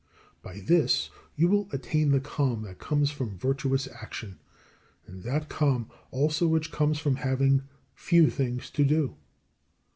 By 0.41 0.61
this 0.61 1.11
you 1.35 1.47
will 1.47 1.69
attain 1.71 2.09
the 2.09 2.19
calm 2.19 2.63
that 2.63 2.79
comes 2.79 3.11
from 3.11 3.37
virtuous 3.37 3.87
action, 4.01 4.39
and 5.05 5.21
that 5.21 5.47
calm 5.47 5.91
also 6.09 6.47
which 6.47 6.71
comes 6.71 6.97
from 6.97 7.17
having 7.17 7.67
few 7.93 8.31
things 8.31 8.71
to 8.71 8.83
do. 8.83 9.15